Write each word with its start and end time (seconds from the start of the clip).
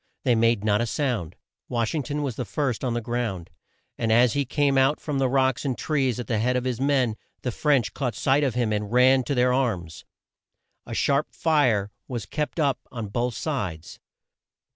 They 0.23 0.33
made 0.33 0.63
not 0.63 0.81
a 0.81 0.87
sound. 0.87 1.35
Wash 1.69 1.93
ing 1.93 2.01
ton 2.01 2.23
was 2.23 2.35
the 2.35 2.43
first 2.43 2.83
on 2.83 2.95
the 2.95 3.01
ground, 3.01 3.51
and 3.99 4.11
as 4.11 4.33
he 4.33 4.45
came 4.45 4.75
out 4.75 4.99
from 4.99 5.19
the 5.19 5.29
rocks 5.29 5.63
and 5.63 5.77
trees 5.77 6.19
at 6.19 6.25
the 6.25 6.39
head 6.39 6.55
of 6.55 6.63
his 6.63 6.81
men, 6.81 7.17
the 7.43 7.51
French 7.51 7.93
caught 7.93 8.15
sight 8.15 8.43
of 8.43 8.55
him 8.55 8.73
and 8.73 8.91
ran 8.91 9.21
to 9.25 9.35
their 9.35 9.53
arms. 9.53 10.03
A 10.87 10.95
sharp 10.95 11.27
fire 11.31 11.91
was 12.07 12.25
kept 12.25 12.59
up 12.59 12.79
on 12.91 13.09
both 13.09 13.35
sides. 13.35 13.99